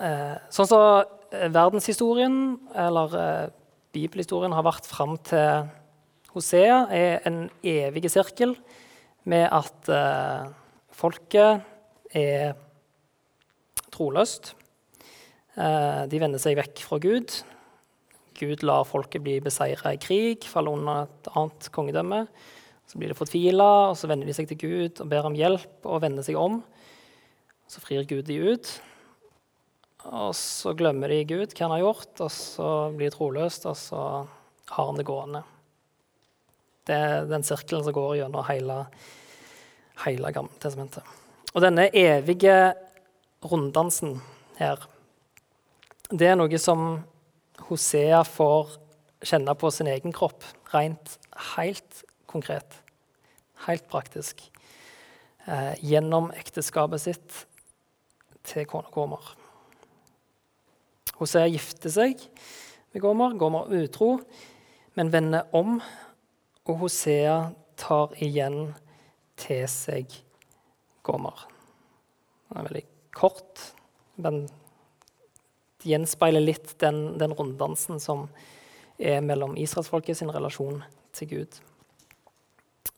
[0.00, 3.50] Eh, sånn som så verdenshistorien, eller eh,
[3.94, 5.68] bibelhistorien, har vært fram til
[6.34, 8.56] Hosea, er en evig sirkel
[9.30, 10.48] med at eh,
[10.94, 12.56] folket er
[13.94, 14.54] troløst.
[15.56, 17.34] Eh, de vender seg vekk fra Gud.
[18.40, 22.24] Gud lar folket bli beseira i krig, falle under et annet kongedømme.
[22.88, 25.86] Så blir de fortvila, og så vender de seg til Gud og ber om hjelp
[25.86, 26.58] og vender seg om.
[27.70, 28.68] Så frir Gud de ut.
[30.10, 33.76] Og så glemmer de Gud, hva han har gjort, og så blir de troløst, og
[33.78, 34.00] så
[34.72, 35.42] har han det gående.
[36.88, 38.78] Det er den sirkelen som går gjennom hele,
[40.02, 41.06] hele Gamle testamentet.
[41.52, 42.56] Og denne evige
[43.44, 44.16] runddansen
[44.58, 44.82] her,
[46.10, 47.04] det er noe som
[47.68, 48.74] Hosea får
[49.30, 51.18] kjenne på sin egen kropp, rent
[51.54, 52.80] helt konkret,
[53.68, 54.42] helt praktisk,
[55.46, 57.44] eh, gjennom ekteskapet sitt
[58.46, 59.32] til kona Gomer.
[61.20, 62.22] Hosea gifter seg
[62.92, 64.14] med Gomer, Gomer utro,
[64.96, 65.78] men vender om,
[66.66, 67.50] og Hosea
[67.80, 68.72] tar igjen
[69.40, 70.14] til seg
[71.06, 71.46] Gomer.
[72.48, 73.66] Den er veldig kort,
[74.20, 74.46] men
[75.80, 78.26] det gjenspeiler litt den, den runddansen som
[79.00, 80.82] er mellom israelsfolket sin relasjon
[81.16, 81.60] til Gud.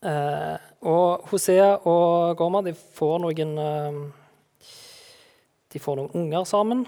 [0.03, 0.57] Eh,
[0.91, 4.01] og Hosea og Gomer de får noen eh,
[5.73, 6.85] De får noen unger sammen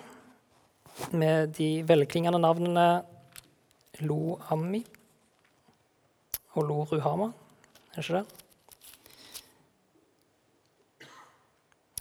[1.16, 3.04] med de velklingende navnene
[4.04, 4.82] Lo Ammi
[6.54, 7.30] og Lo Ruhama.
[7.94, 8.26] Er det ikke det?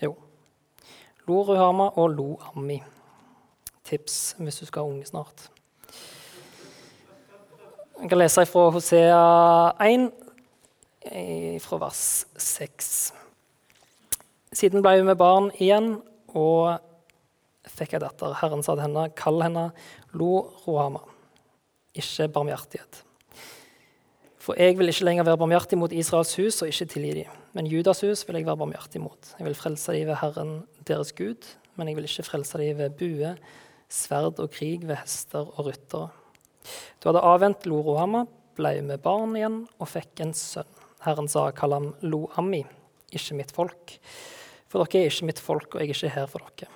[0.04, 0.12] Jo.
[1.28, 2.82] Lo Ruhama og Lo Ammi.
[3.88, 5.50] Tips hvis du skal ha unge snart.
[8.02, 9.24] Jeg kan lese fra Hosea
[9.88, 10.12] 1,
[11.63, 13.13] fra vers 6.
[14.52, 16.02] Siden ble vi med barn igjen
[16.38, 16.82] og
[17.69, 18.36] fikk ei datter.
[18.41, 19.69] Herren sa til henne, kall henne
[20.17, 21.04] Lo Rohama,
[21.96, 23.04] ikke barmhjertighet.
[24.43, 27.36] For jeg vil ikke lenger være barmhjertig mot Israels hus og ikke tilgi dem.
[27.56, 29.30] Men Judas hus vil jeg være barmhjertig mot.
[29.38, 30.54] Jeg vil frelse dem ved Herren
[30.88, 33.32] deres Gud, men jeg vil ikke frelse dem ved bue,
[33.88, 36.10] sverd og krig, ved hester og ryttere.
[37.00, 38.26] Du hadde avvent Lo Rohama,
[38.58, 40.69] ble med barn igjen og fikk en sønn.
[41.04, 42.62] Herren sa, kall ham Lo-ami,
[43.15, 43.98] ikke mitt folk.
[44.73, 46.71] For dere er ikke mitt folk, og jeg er ikke her for dere.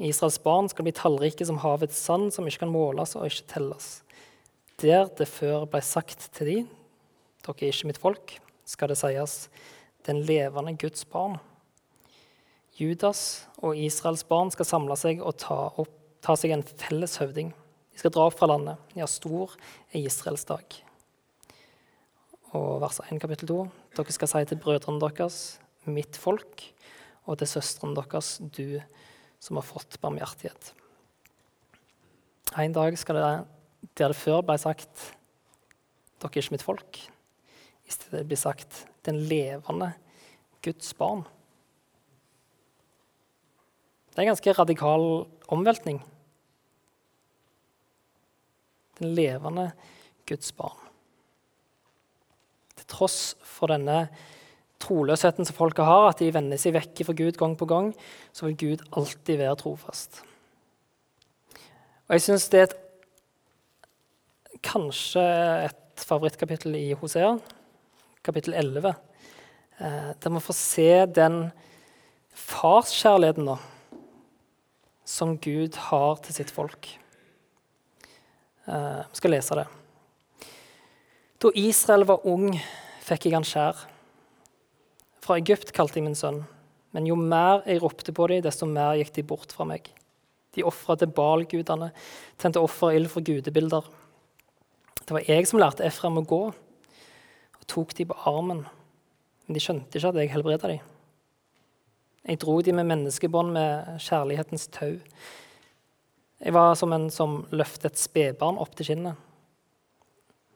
[0.00, 3.88] Israels barn skal bli tallrike som havets sand, som ikke kan måles og ikke telles.
[4.80, 6.54] Der det før ble sagt til de,
[7.44, 8.32] dere er ikke mitt folk,
[8.64, 9.34] skal det sies,
[10.08, 11.36] den levende Guds barn.
[12.80, 15.92] Judas og Israels barn skal samle seg og ta, opp,
[16.24, 17.52] ta seg en felles høvding.
[17.92, 18.80] De skal dra opp fra landet.
[18.96, 19.52] Ja, stor
[19.92, 20.80] er Israels dag.
[22.56, 23.60] Og vers 1, kapittel 2.
[24.00, 26.70] Dere skal si til brødrene deres, mitt folk,
[27.28, 28.80] og til søstrene deres, du
[29.38, 30.72] som har fått barmhjertighet.
[32.58, 33.32] En dag skal det,
[34.00, 35.12] der det før ble sagt
[36.18, 36.98] dere er ikke mitt folk,
[37.86, 39.92] i stedet blir sagt 'den levende
[40.62, 41.24] Guds barn'.
[44.10, 46.02] Det er en ganske radikal omveltning.
[48.98, 49.72] Den levende
[50.26, 50.78] Guds barn.
[52.74, 54.08] Til tross for denne
[54.82, 57.92] troløsheten som folket har, at de vender seg vekk fra Gud gang på gang,
[58.32, 60.22] så vil Gud alltid være trofast.
[62.08, 62.76] Og jeg syns det er et,
[64.64, 65.22] kanskje
[65.68, 67.36] et favorittkapittel i Hosea
[68.28, 68.94] kapittel 11,
[69.78, 71.36] eh, der vi får se den
[72.34, 73.56] farskjærligheten da,
[75.04, 76.90] som Gud har til sitt folk.
[78.68, 79.66] Eh, vi skal lese det.
[81.40, 82.50] Da Israel var ung,
[83.06, 83.86] fikk jeg han skjær.
[85.28, 86.38] Fra Egypt kalte jeg min sønn.
[86.96, 89.90] Men jo mer jeg ropte på dem, desto mer gikk de bort fra meg.
[90.56, 91.90] De ofra til Baal-gudene,
[92.40, 93.84] tente offerild for gudebilder.
[95.02, 98.64] Det var jeg som lærte Efraim å gå, og tok de på armen,
[99.44, 100.96] men de skjønte ikke at jeg helbreda dem.
[102.24, 104.96] Jeg dro de med menneskebånd med kjærlighetens tau.
[106.40, 109.20] Jeg var som en som løftet et spedbarn opp til kinnet.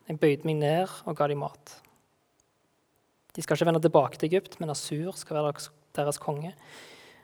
[0.09, 1.83] Jeg bøyde meg ned og ga dem mat.
[3.33, 5.55] De skal ikke vende tilbake til Egypt, men Asur skal være
[5.97, 6.53] deres konge,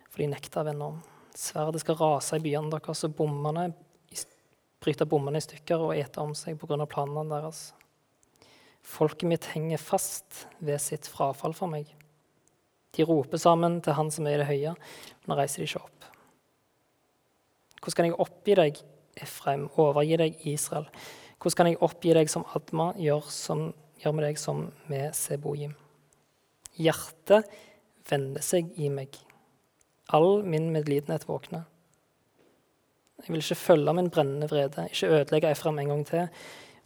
[0.08, 1.02] for de nekta å vende om.
[1.36, 3.68] Sverdet skal rase i byene deres og bommene,
[4.82, 6.86] bryte bommene i stykker og ete om seg pga.
[6.86, 7.72] planene deres.
[8.82, 11.90] Folket mitt henger fast ved sitt frafall for meg.
[12.96, 14.74] De roper sammen til Han som er i det høye,
[15.26, 16.06] men reiser de ikke opp.
[17.82, 18.80] Hvordan kan jeg oppgi deg,
[19.18, 20.88] Efraim, overgi deg, Israel?
[21.38, 23.68] Hvordan kan jeg oppgi deg som Adma, gjør, som,
[24.02, 25.76] gjør med deg som med Seboim?
[26.78, 27.48] Hjertet
[28.08, 29.18] vender seg i meg.
[30.14, 31.66] All min medlidenhet våkner.
[33.18, 36.28] Jeg vil ikke følge min brennende vrede, ikke ødelegge Efram en gang til,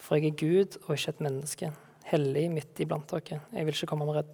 [0.00, 1.72] for jeg er Gud og ikke et menneske
[2.08, 3.42] hellig midt iblant dere.
[3.52, 4.32] Jeg vil ikke komme med, red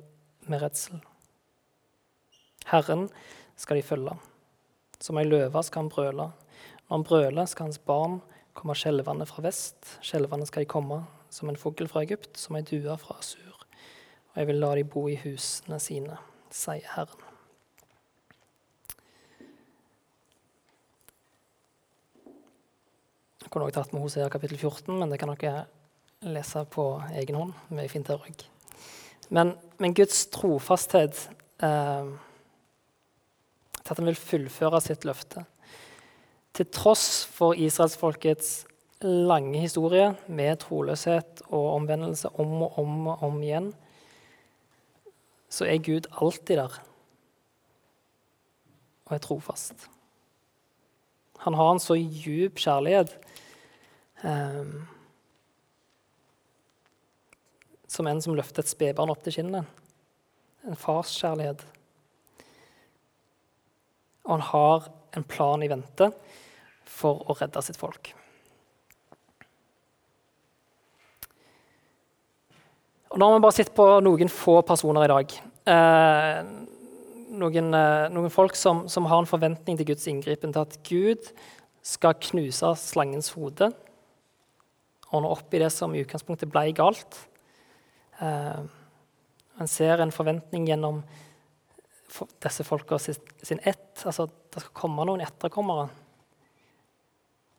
[0.49, 1.03] med redsel.
[2.71, 3.09] Herren
[3.57, 4.17] skal de følge.
[5.01, 6.31] Som ei løve skal han brøle.
[6.89, 8.21] Når han brøler, skal hans barn
[8.55, 9.99] komme skjelvende fra vest.
[10.03, 13.48] Skjelvende skal de komme som en fugl fra Egypt, som ei due fra Asur.
[14.39, 16.15] Og jeg vil la de bo i husene sine,
[16.55, 17.25] sier Herren.
[23.43, 25.65] Jeg kunne også tatt med Hosea kapittel 14, men det kan dere
[26.23, 26.85] lese på
[27.19, 28.45] egen hånd med fint rygg.
[29.35, 31.25] Men, men, Guds trofasthet
[31.59, 32.15] eh,
[33.75, 35.43] til at han vil fullføre sitt løfte.
[36.55, 38.55] Til tross for israelsfolkets
[39.03, 43.73] lange historie med troløshet og omvendelse om og om og om igjen,
[45.49, 46.79] så er Gud alltid der
[49.09, 49.87] og er trofast.
[51.47, 53.15] Han har en så djup kjærlighet
[54.27, 54.73] eh,
[57.89, 59.65] som en som løfter et spedbarn opp til kinnet.
[60.69, 61.65] En fars kjærlighet.
[64.27, 66.11] Og han har en plan i vente
[66.85, 68.13] for å redde sitt folk.
[73.09, 75.37] Og nå har vi bare sett på noen få personer i dag.
[75.73, 76.41] Eh,
[77.41, 81.31] noen, eh, noen, folk som, som, har en forventning til Guds inngripen, til at Gud
[81.85, 83.71] skal knuse slangens hode,
[85.09, 87.17] ordne opp i det som i utgangspunktet ble galt.
[88.21, 88.61] Eh,
[89.59, 91.01] en ser en forventning gjennom
[92.45, 94.05] disse folka sin, sin ett.
[94.05, 95.89] Altså det skal komme noen etterkommere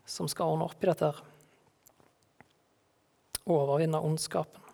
[0.10, 1.14] som skal ordne opp i dette.
[3.50, 4.69] Overvinne ondskapen.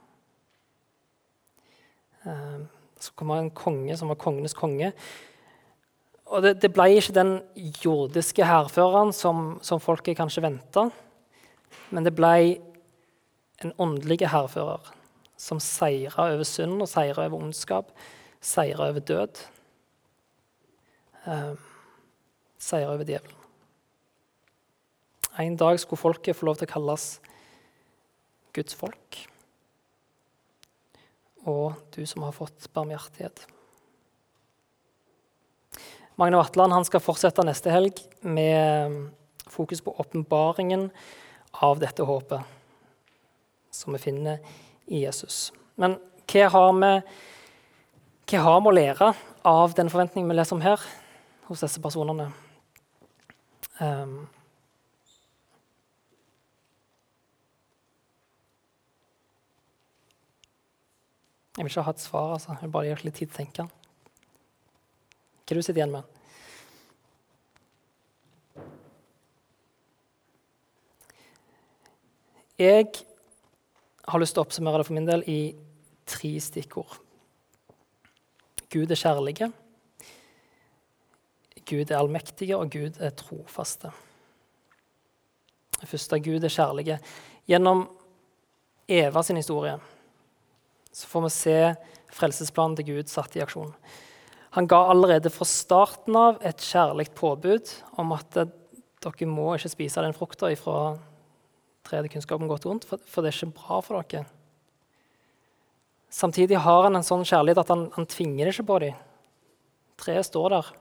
[2.26, 4.92] Så kom en konge som var kongenes konge.
[6.26, 7.34] Og det, det ble ikke den
[7.84, 10.88] jordiske hærføreren som, som folket kanskje venta,
[11.94, 12.58] men det ble
[13.64, 14.90] en åndelig hærfører
[15.38, 17.92] som seira over synd og seira over ondskap,
[18.42, 19.44] seira over død.
[21.28, 21.54] Eh,
[22.58, 23.42] seira over djevelen.
[25.40, 27.08] En dag skulle folket få lov til å kalles
[28.56, 29.26] Guds folk
[31.46, 33.46] og du som har fått barmhjertighet.
[36.16, 39.10] Magne Vatland skal fortsette neste helg med
[39.52, 40.90] fokus på åpenbaringen
[41.64, 42.56] av dette håpet
[43.76, 44.40] som vi finner
[44.88, 45.52] i Jesus.
[45.76, 45.98] Men
[46.32, 46.92] hva har vi,
[48.32, 49.12] hva har vi å lære
[49.46, 50.82] av den forventningen vi leser om her,
[51.50, 52.30] hos disse personene?
[53.80, 54.26] Um,
[61.56, 62.34] Jeg vil ikke ha et svar.
[62.34, 62.52] altså.
[62.52, 63.66] Jeg vil bare gi litt tid til å tenke.
[65.46, 66.04] Hva du sitter igjen med?
[72.60, 72.88] Jeg
[74.08, 75.40] har lyst til å oppsummere det for min del i
[76.08, 77.00] tre stikkord.
[78.72, 79.52] Gud er kjærlige,
[81.66, 83.90] Gud er allmektige, og Gud er trofaste.
[85.80, 87.00] Det første Gud er kjærlige.
[87.50, 87.88] Gjennom
[88.88, 89.80] Eva sin historie
[90.96, 91.58] så får vi se
[92.16, 93.74] frelsesplanen til Gud satt i aksjon.
[94.56, 100.04] Han ga allerede fra starten av et kjærlig påbud om at dere må ikke spise
[100.06, 100.78] den frukta fra
[101.86, 104.24] treet kunnskapen godt vondt, for, det er ikke bra for dere.
[106.10, 109.04] Samtidig har han en sånn kjærlighet at han, han tvinger det ikke på dem.
[110.00, 110.72] Treet står der,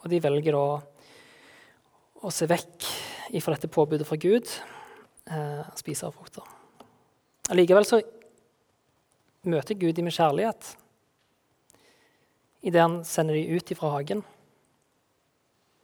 [0.00, 0.64] og de velger da
[2.24, 2.88] å se vekk
[3.36, 4.48] ifra dette påbudet fra Gud,
[5.28, 6.48] eh, spise av frukter.
[7.52, 8.00] Allikevel så
[9.44, 10.74] møter Gud dem med kjærlighet
[12.64, 14.22] idet han sender dem ut fra hagen.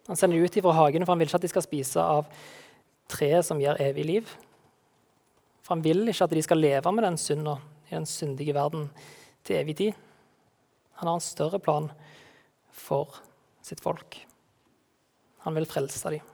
[0.08, 2.30] Han sender dem ut fra hagen, for han vil ikke at de skal spise av
[3.10, 4.30] treet som gir evig liv.
[5.60, 7.58] For han vil ikke at de skal leve med den synda
[7.90, 8.88] i den syndige verden
[9.44, 9.92] til evig tid.
[11.00, 11.90] Han har en større plan
[12.72, 13.20] for
[13.64, 14.16] sitt folk.
[15.44, 16.24] Han vil frelse dem.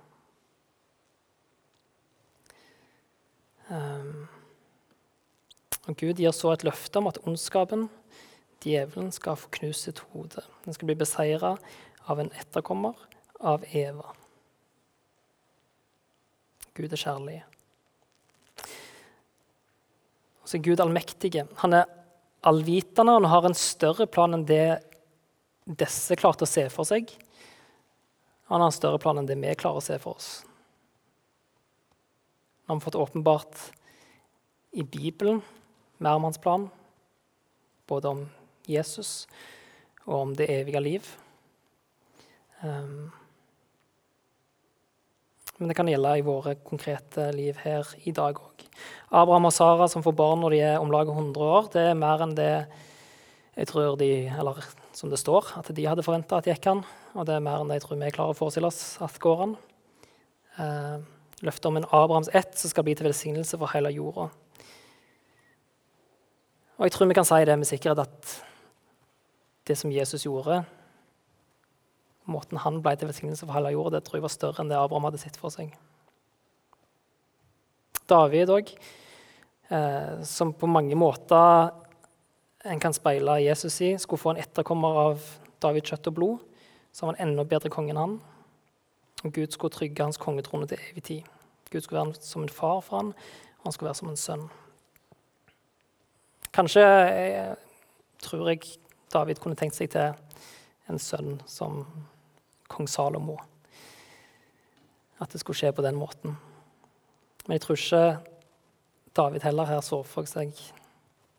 [3.67, 4.26] Um,
[5.87, 7.87] og Gud gir så et løfte om at ondskapen,
[8.65, 10.43] djevelen, skal få knust sitt hode.
[10.65, 11.55] Den skal bli beseira
[12.11, 12.99] av en etterkommer
[13.39, 14.15] av Eva.
[16.77, 17.37] Gud er kjærlig.
[20.43, 21.47] Og så er Gud allmektige.
[21.63, 21.87] Han er
[22.47, 24.79] allvitende og han har en større plan enn det
[25.67, 27.09] disse klarte å se for seg.
[28.51, 30.31] Han har en større plan enn det vi klarer å se for oss.
[32.67, 33.69] Han har fått åpenbart
[34.77, 35.41] i Bibelen
[35.99, 36.67] mer om hans plan,
[37.89, 38.25] både om
[38.67, 39.27] Jesus
[40.07, 41.07] og om det evige liv.
[42.63, 43.13] Um,
[45.59, 48.67] men det kan gjelde i våre konkrete liv her i dag òg.
[49.09, 51.99] Abraham og Sara som får barn når de er om lag 100 år, det er
[51.99, 52.51] mer enn det
[53.57, 54.61] jeg tror de, eller
[54.93, 56.83] som det står, at de hadde forventa at gikk an.
[57.17, 59.45] Og det er mer enn det jeg tror vi klarer å forestille oss at går
[59.47, 59.55] an.
[60.59, 60.99] Uh,
[61.45, 64.29] løftet om en Abrahams ett som skal bli til velsignelse for hele jorda.
[66.77, 68.33] Og jeg tror vi kan si det med sikkerhet at
[69.67, 70.61] det som Jesus gjorde,
[72.29, 74.79] måten han ble til velsignelse for hele jorda, det tror jeg var større enn det
[74.79, 75.73] Abraham hadde sett for seg.
[78.07, 81.73] David òg eh, som på mange måter
[82.67, 85.25] en kan speile Jesus i, skulle få en etterkommer av
[85.63, 86.45] David kjøtt og blod,
[86.93, 88.19] så var han enda bedre konge enn han.
[89.25, 91.35] Og Gud skulle trygge hans kongetrone til evig tid.
[91.71, 93.13] Gud skulle være som en far for han,
[93.59, 94.49] og han skulle være som en sønn.
[96.57, 97.57] Kanskje jeg,
[98.25, 98.63] tror jeg
[99.13, 100.15] David kunne tenkt seg til
[100.89, 101.83] en sønn som
[102.73, 103.35] kong Salomo.
[105.21, 106.33] At det skulle skje på den måten.
[107.45, 108.01] Men jeg tror ikke
[109.21, 110.57] David heller her så for seg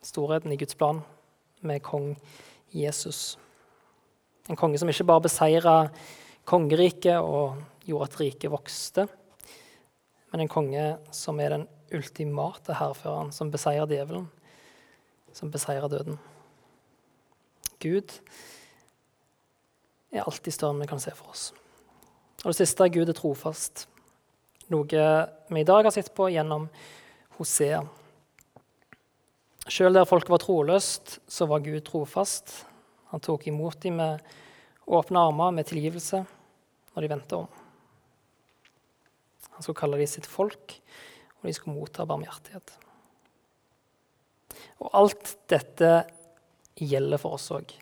[0.05, 1.01] storheten i Guds plan
[1.65, 2.13] med kong
[2.69, 3.39] Jesus.
[4.45, 5.77] En konge som ikke bare beseira
[6.45, 7.57] kongeriket og
[7.89, 9.09] gjorde at riket vokste,
[10.29, 14.29] men en konge som er den ultimate hærføreren, som beseirer djevelen,
[15.37, 16.17] som beseirer døden.
[17.77, 18.13] Gud
[20.09, 21.51] er alltid større enn vi kan se for oss.
[22.43, 23.85] Og det siste Gud er trofast,
[24.73, 25.03] noe
[25.49, 26.67] vi i dag har sett på gjennom
[27.37, 27.83] Hosea.
[29.67, 32.53] Sjøl der folket var troløst, så var Gud trofast.
[33.11, 34.23] Han tok imot dem med
[34.87, 36.23] åpne armer, med tilgivelse,
[36.95, 37.47] når de vendte om.
[39.57, 40.77] Han skulle kalle dem sitt folk,
[41.39, 42.77] og de skulle motta barmhjertighet.
[44.83, 45.91] Og alt dette
[46.77, 47.73] gjelder for oss òg.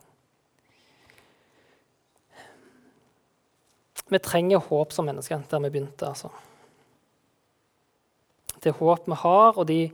[4.06, 6.08] Vi trenger håp som mennesker, der vi begynte.
[6.08, 6.30] altså.
[8.64, 9.92] Det håp vi har, og de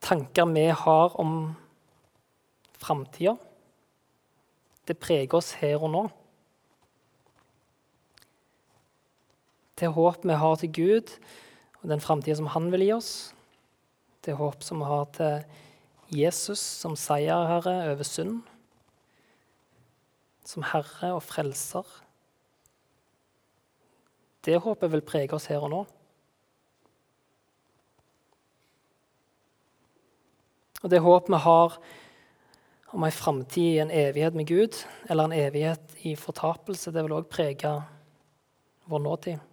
[0.00, 1.54] tanker vi har om
[2.78, 3.36] framtida,
[4.88, 6.02] det preger oss her og nå.
[9.78, 11.12] Det håp vi har til Gud
[11.82, 13.10] og den framtida som Han vil gi oss,
[14.24, 15.44] det håp som vi har til
[16.08, 18.40] Jesus som seierherre over synd,
[20.48, 21.84] som herre og frelser.
[24.44, 25.82] Det håpet vil prege oss her og nå.
[30.78, 31.76] Og det håp vi har
[32.94, 34.78] om ei framtid i en evighet med Gud,
[35.10, 37.74] eller en evighet i fortapelse, det vil òg prege
[38.88, 39.47] vår nåtid.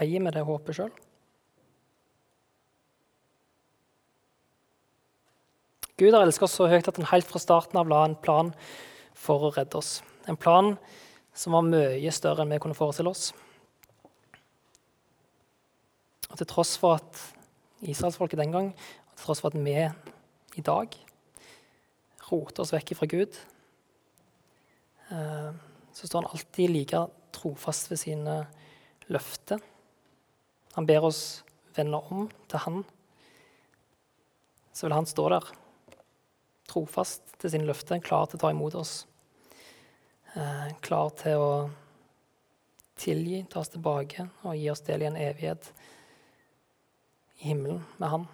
[0.00, 0.92] Eier vi det håpet sjøl?
[6.00, 8.54] Gud har elsket oss så høyt at han helt fra starten av la en plan
[9.12, 9.98] for å redde oss.
[10.24, 10.72] En plan
[11.36, 13.34] som var mye større enn vi kunne forestille oss.
[16.30, 17.20] Og til tross for at
[17.84, 19.76] israelsfolket den gang, og til tross for at vi
[20.56, 20.96] i dag
[22.30, 23.36] roter oss vekk fra Gud,
[25.10, 25.50] eh,
[25.92, 27.04] så står han alltid like
[27.36, 28.38] trofast ved sine
[29.12, 29.60] løfter.
[30.80, 31.42] Han ber oss
[31.76, 32.78] vende om til han.
[34.72, 35.50] Så vil han stå der,
[36.70, 38.94] trofast til sine løfter, klar til å ta imot oss.
[40.32, 41.52] Eh, klar til å
[42.96, 45.68] tilgi, ta oss tilbake og gi oss del i en evighet
[47.42, 48.28] i himmelen med Han.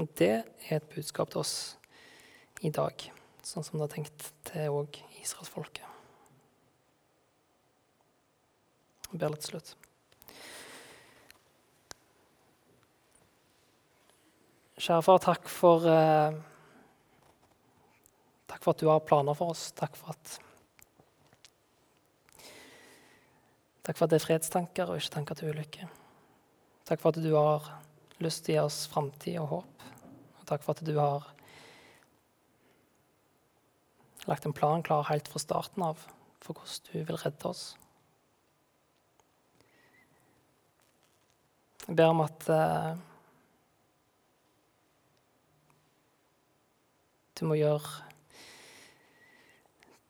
[0.00, 1.56] Og det er et budskap til oss
[2.64, 3.10] i dag,
[3.44, 5.91] sånn som det er tenkt til òg israelsfolket.
[9.12, 9.74] Jeg ber litt slutt.
[14.82, 16.32] Kjære far, takk for, eh,
[18.48, 19.70] takk for at du har planer for oss.
[19.72, 20.38] Takk for at
[23.82, 25.88] Takk for at det er fredstanker og ikke tanker til ulykke.
[26.86, 27.64] Takk for at du har
[28.22, 29.86] lyst til å gi oss framtid og håp.
[30.38, 31.26] Og takk for at du har
[34.30, 35.98] lagt en plan klar helt fra starten av
[36.40, 37.76] for hvordan du vil redde oss.
[41.88, 42.92] Jeg ber om at uh,
[47.38, 47.88] du må gjøre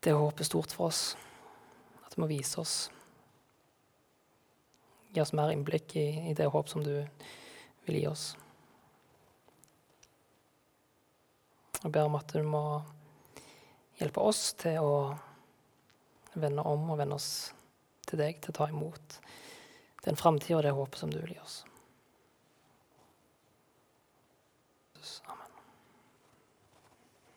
[0.03, 1.15] det håpet stort for oss.
[2.05, 2.75] At du må vise oss
[5.13, 6.95] Gi oss mer innblikk i, i det håp som du
[7.85, 8.23] vil gi oss.
[11.83, 12.63] Jeg ber om at du må
[13.99, 14.95] hjelpe oss til å
[16.33, 17.29] vende om og vende oss
[18.07, 19.19] til deg, til å ta imot
[20.03, 21.61] den framtida og det håpet som du vil gi oss.